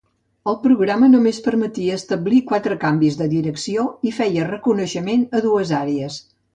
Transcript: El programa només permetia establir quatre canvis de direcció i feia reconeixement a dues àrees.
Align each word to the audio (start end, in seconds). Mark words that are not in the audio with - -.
El 0.53 0.55
programa 0.61 1.09
només 1.15 1.39
permetia 1.49 1.99
establir 2.01 2.41
quatre 2.53 2.79
canvis 2.87 3.21
de 3.23 3.31
direcció 3.37 3.87
i 4.13 4.17
feia 4.19 4.51
reconeixement 4.53 5.27
a 5.43 5.49
dues 5.49 5.79
àrees. 5.87 6.23